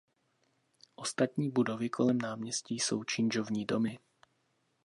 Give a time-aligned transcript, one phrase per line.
[0.95, 3.99] Ostatní budovy kolem náměstí jsou činžovní domy.